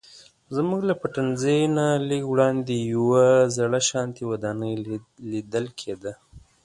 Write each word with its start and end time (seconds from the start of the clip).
زموږ 0.55 0.81
له 0.89 0.95
پټنځي 1.01 1.59
نه 1.77 1.87
لږ 2.09 2.23
وړاندې 2.31 2.75
یوه 2.93 3.25
زړه 3.57 3.79
شانتې 3.89 4.23
ودانۍ 4.31 4.73
لیدل 5.31 5.65
کیده. 5.79 6.13